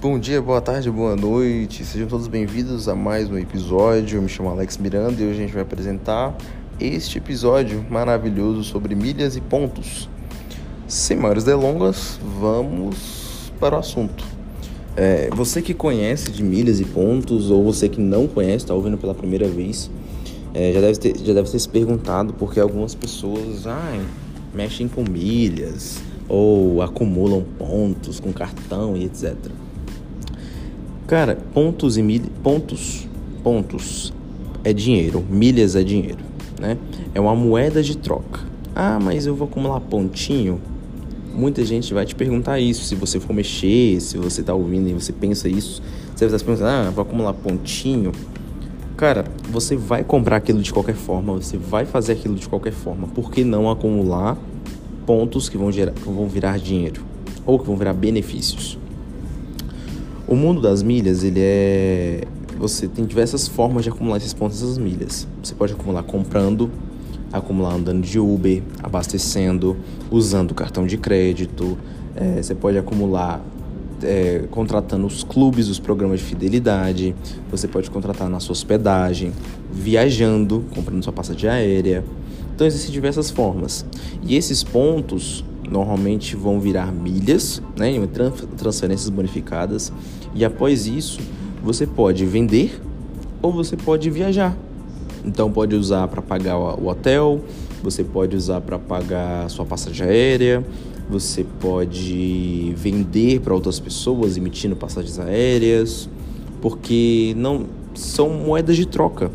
[0.00, 4.16] Bom dia, boa tarde, boa noite, sejam todos bem-vindos a mais um episódio.
[4.16, 6.34] Eu me chamo Alex Miranda e hoje a gente vai apresentar
[6.80, 10.08] este episódio maravilhoso sobre milhas e pontos.
[10.88, 14.24] Sem maiores delongas, vamos para o assunto.
[14.96, 18.96] É, você que conhece de milhas e pontos, ou você que não conhece, está ouvindo
[18.96, 19.90] pela primeira vez,
[20.54, 24.00] é, já, deve ter, já deve ter se perguntado porque algumas pessoas ai,
[24.54, 29.36] mexem com milhas ou acumulam pontos com cartão e etc.
[31.10, 33.08] Cara, pontos e milhas, pontos,
[33.42, 34.12] pontos
[34.62, 36.20] é dinheiro, milhas é dinheiro,
[36.56, 36.78] né?
[37.12, 38.38] É uma moeda de troca.
[38.76, 40.60] Ah, mas eu vou acumular pontinho?
[41.34, 44.92] Muita gente vai te perguntar isso, se você for mexer, se você tá ouvindo e
[44.92, 45.82] você pensa isso,
[46.14, 48.12] você vai estar se perguntando, ah, vou acumular pontinho.
[48.96, 53.08] Cara, você vai comprar aquilo de qualquer forma, você vai fazer aquilo de qualquer forma.
[53.08, 54.38] Por que não acumular
[55.04, 57.02] pontos que vão, gerar, que vão virar dinheiro
[57.44, 58.78] ou que vão virar benefícios?
[60.30, 62.20] O mundo das milhas, ele é
[62.56, 65.26] você tem diversas formas de acumular esses pontos essas milhas.
[65.42, 66.70] Você pode acumular comprando,
[67.32, 69.76] acumular andando de Uber, abastecendo,
[70.08, 71.76] usando cartão de crédito.
[72.14, 73.44] É, você pode acumular
[74.04, 77.12] é, contratando os clubes, os programas de fidelidade.
[77.50, 79.32] Você pode contratar na sua hospedagem,
[79.72, 82.04] viajando, comprando sua passagem aérea.
[82.54, 83.84] Então existem diversas formas.
[84.22, 87.92] E esses pontos normalmente vão virar milhas, né,
[88.56, 89.92] transferências bonificadas.
[90.34, 91.20] E após isso,
[91.62, 92.80] você pode vender
[93.40, 94.56] ou você pode viajar.
[95.24, 97.40] Então pode usar para pagar o hotel,
[97.82, 100.64] você pode usar para pagar sua passagem aérea,
[101.08, 106.08] você pode vender para outras pessoas emitindo passagens aéreas,
[106.60, 109.30] porque não são moedas de troca.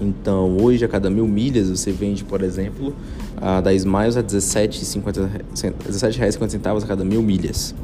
[0.00, 2.94] Então, hoje a cada mil milhas você vende, por exemplo,
[3.40, 7.74] a da Smiles a R$17,50 a cada mil milhas.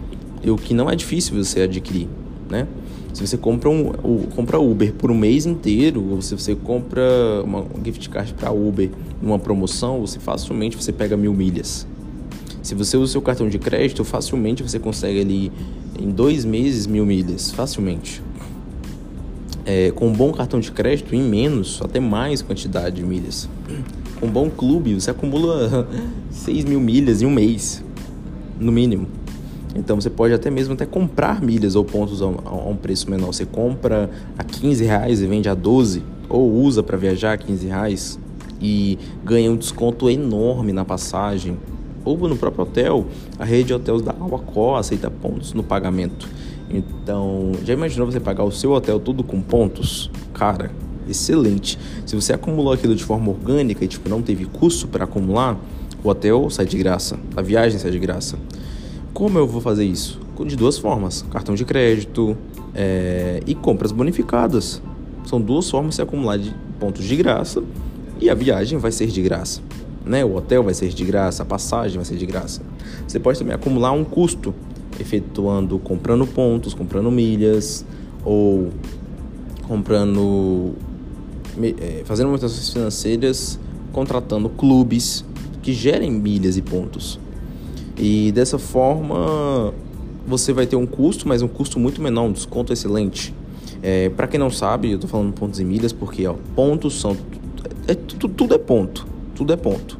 [0.45, 2.09] O que não é difícil você adquirir,
[2.49, 2.67] né?
[3.13, 3.93] Se você compra um,
[4.35, 7.03] compra Uber por um mês inteiro, ou se você compra
[7.45, 11.87] uma gift card para Uber numa promoção, você facilmente você pega mil milhas.
[12.63, 15.53] Se você usa o seu cartão de crédito, facilmente você consegue ali
[15.99, 18.23] em dois meses mil milhas, facilmente.
[19.73, 23.49] É, com um bom cartão de crédito, em menos, até mais quantidade de milhas.
[24.19, 25.87] Com um bom clube, você acumula
[26.29, 27.81] 6 mil milhas em um mês,
[28.59, 29.07] no mínimo.
[29.77, 33.29] Então você pode até mesmo até comprar milhas ou pontos a um, preço menor.
[33.29, 37.69] Você compra a 15 reais e vende a 12, ou usa para viajar a 15
[37.69, 38.19] reais
[38.61, 41.57] e ganha um desconto enorme na passagem.
[42.05, 43.07] Ou no próprio hotel,
[43.39, 46.29] a rede de hotéis da Awacó aceita pontos no pagamento.
[46.71, 50.11] Então, já imaginou você pagar o seu hotel tudo com pontos?
[50.33, 50.71] Cara,
[51.09, 51.79] excelente.
[52.07, 55.59] Se você acumulou aquilo de forma orgânica e tipo não teve custo para acumular,
[56.03, 58.39] o hotel sai de graça, a viagem sai de graça.
[59.13, 60.21] Como eu vou fazer isso?
[60.47, 62.37] De duas formas: cartão de crédito
[62.75, 64.81] é, e compras bonificadas.
[65.27, 67.63] São duas formas de acumular de pontos de graça
[68.21, 69.61] e a viagem vai ser de graça.
[70.05, 70.25] Né?
[70.25, 72.63] O hotel vai ser de graça, a passagem vai ser de graça.
[73.07, 74.55] Você pode também acumular um custo,
[75.01, 77.85] efetuando, comprando pontos, comprando milhas
[78.25, 78.69] ou
[79.67, 80.75] comprando,
[81.63, 83.59] é, fazendo movimentações financeiras,
[83.93, 85.25] contratando clubes
[85.63, 87.21] que gerem milhas e pontos.
[87.97, 89.73] E dessa forma
[90.27, 93.35] você vai ter um custo, mas um custo muito menor, um desconto excelente.
[93.83, 97.17] É, para quem não sabe, eu estou falando pontos e milhas porque ó, pontos são
[97.87, 100.00] é, tudo, tudo é ponto, tudo é ponto.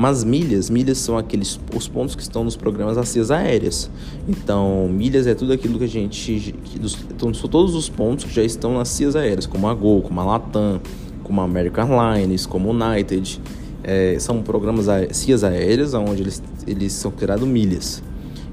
[0.00, 3.90] Mas milhas, milhas são aqueles os pontos que estão nos programas cias aéreas.
[4.26, 8.24] Então, milhas é tudo aquilo que a gente que, dos, então, são todos os pontos
[8.24, 10.80] que já estão nas cias aéreas, como a Gol, como a Latam,
[11.22, 13.42] como a American Airlines, como a United.
[13.84, 18.02] É, são programas cias aéreas onde eles, eles são criados milhas.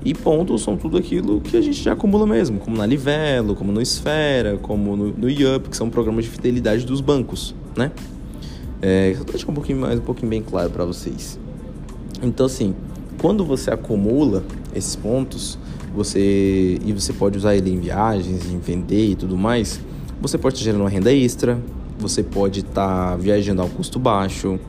[0.03, 3.71] E pontos são tudo aquilo que a gente já acumula mesmo, como na Livelo, como
[3.71, 7.93] no Esfera, como no, no IUP, que são programas de fidelidade dos bancos, né?
[8.81, 11.39] É, só deixar um pouquinho mais, um pouquinho bem claro para vocês.
[12.21, 12.75] Então, assim,
[13.19, 14.43] quando você acumula
[14.73, 15.57] esses pontos,
[15.93, 19.81] você e você pode usar ele em viagens, em vender e tudo mais,
[20.21, 21.59] você pode estar gerando uma renda extra,
[21.99, 24.59] você pode estar viajando a um custo baixo.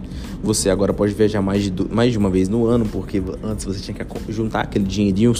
[0.42, 3.80] Você agora pode viajar mais de, mais de uma vez no ano, porque antes você
[3.80, 5.34] tinha que juntar aquele dinheirinho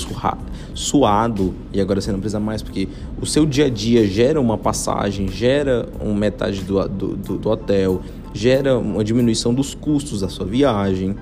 [0.75, 2.88] suado e agora você não precisa mais, porque
[3.23, 7.49] o seu dia a dia gera uma passagem, gera uma metade do, do, do, do
[7.49, 8.03] hotel,
[8.38, 11.17] gera uma diminuição dos custos da sua viagem.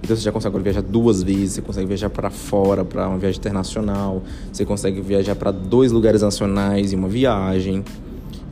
[0.00, 3.38] Então você já consegue viajar duas vezes, você consegue viajar para fora, para uma viagem
[3.38, 4.22] internacional,
[4.52, 7.84] você consegue viajar para dois lugares nacionais em uma viagem.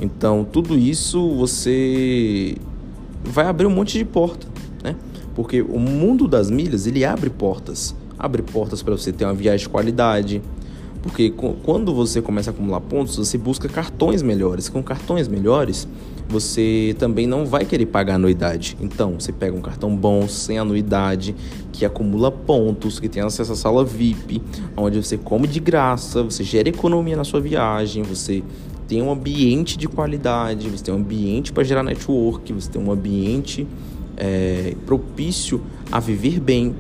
[0.01, 2.57] Então, tudo isso você
[3.23, 4.47] vai abrir um monte de porta,
[4.83, 4.97] né?
[5.35, 7.95] Porque o mundo das milhas, ele abre portas.
[8.19, 10.43] Abre portas para você ter uma viagem de qualidade.
[11.03, 14.69] Porque quando você começa a acumular pontos, você busca cartões melhores.
[14.69, 15.89] Com cartões melhores,
[16.31, 18.77] você também não vai querer pagar anuidade.
[18.81, 21.35] Então, você pega um cartão bom, sem anuidade,
[21.73, 24.41] que acumula pontos, que tem acesso à sala VIP,
[24.77, 28.45] onde você come de graça, você gera economia na sua viagem, você
[28.87, 32.93] tem um ambiente de qualidade, você tem um ambiente para gerar network, você tem um
[32.93, 33.67] ambiente
[34.21, 36.75] é, propício a viver bem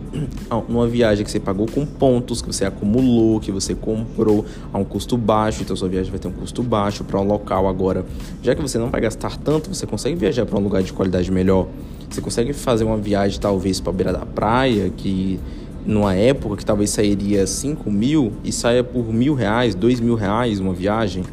[0.68, 4.84] numa viagem que você pagou com pontos, que você acumulou, que você comprou a um
[4.84, 8.04] custo baixo, então sua viagem vai ter um custo baixo para um local agora.
[8.42, 11.32] Já que você não vai gastar tanto, você consegue viajar para um lugar de qualidade
[11.32, 11.66] melhor.
[12.08, 15.40] Você consegue fazer uma viagem talvez para a beira da praia, que
[15.86, 20.60] numa época que talvez sairia 5 mil e saia por mil reais, dois mil reais
[20.60, 21.24] uma viagem.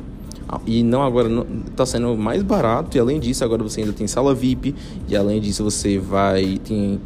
[0.66, 1.30] E não agora
[1.70, 4.74] está sendo mais barato e além disso agora você ainda tem sala VIP
[5.08, 7.00] e além disso você vai tem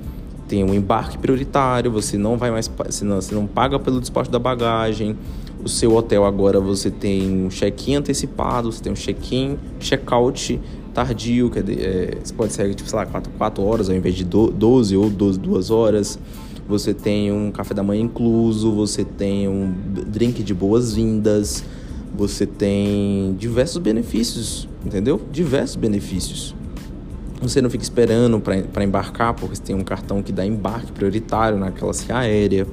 [0.47, 4.29] tem um embarque prioritário, você não vai mais você não, você não paga pelo despacho
[4.29, 5.15] da bagagem.
[5.63, 10.59] O seu hotel agora você tem um check-in antecipado, você tem um check-in, check-out
[10.93, 14.25] tardio, que é, você pode ser tipo, sei lá, 4, 4 horas ao invés de
[14.25, 16.19] 12 ou 12, 2 horas.
[16.67, 19.73] Você tem um café da manhã incluso, você tem um
[20.07, 21.63] drink de boas-vindas
[22.13, 25.22] você tem diversos benefícios, entendeu?
[25.31, 26.56] Diversos benefícios.
[27.42, 31.58] Você não fica esperando para embarcar, porque você tem um cartão que dá embarque prioritário
[31.58, 32.68] na classe aérea.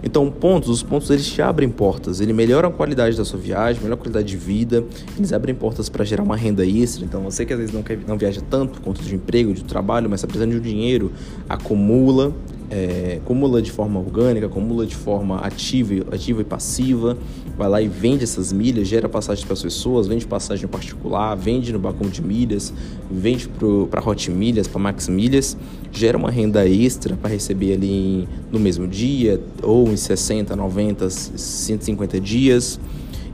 [0.00, 3.82] Então, pontos, os pontos eles te abrem portas, ele melhora a qualidade da sua viagem,
[3.82, 4.84] melhora a qualidade de vida,
[5.16, 7.04] eles abrem portas para gerar uma renda extra.
[7.04, 9.64] Então, você que às vezes não, quer, não viaja tanto por conta de emprego, de
[9.64, 11.10] trabalho, mas está precisando de um dinheiro,
[11.48, 12.32] acumula
[12.70, 17.16] é, acumula de forma orgânica, acumula de forma ativa, ativa e passiva,
[17.56, 21.72] vai lá e vende essas milhas, gera passagem para as pessoas, vende passagem particular, vende
[21.72, 22.72] no balcão de milhas,
[23.10, 23.48] vende
[23.90, 25.56] para Hot Milhas, para Max Milhas,
[25.90, 32.20] gera uma renda extra para receber ali no mesmo dia ou em 60, 90, 150
[32.20, 32.78] dias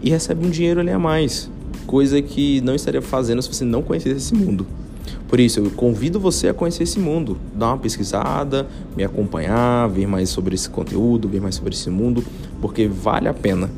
[0.02, 1.50] e recebe um dinheiro ali a mais,
[1.86, 4.66] coisa que não estaria fazendo se você não conhecesse esse mundo.
[5.28, 8.66] Por isso, eu convido você a conhecer esse mundo, dar uma pesquisada,
[8.96, 12.24] me acompanhar, ver mais sobre esse conteúdo, ver mais sobre esse mundo,
[12.60, 13.70] porque vale a pena,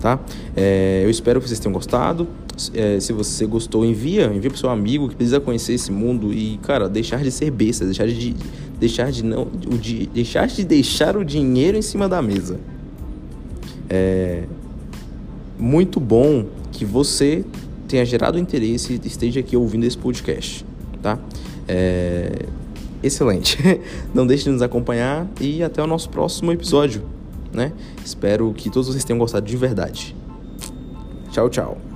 [0.00, 0.18] tá?
[0.56, 2.26] É, eu espero que vocês tenham gostado.
[2.72, 6.58] É, se você gostou, envia, envia para seu amigo que precisa conhecer esse mundo e,
[6.62, 8.34] cara, deixar de ser besta, deixar de
[8.78, 12.58] deixar de não, o de, deixar de deixar o dinheiro em cima da mesa.
[13.88, 14.44] É
[15.58, 17.44] muito bom que você
[17.86, 20.64] tenha gerado interesse e esteja aqui ouvindo esse podcast
[21.04, 21.18] tá?
[21.68, 22.46] É...
[23.02, 23.58] Excelente.
[24.14, 27.04] Não deixe de nos acompanhar e até o nosso próximo episódio,
[27.52, 27.72] né?
[28.02, 30.16] Espero que todos vocês tenham gostado de verdade.
[31.30, 31.93] Tchau, tchau.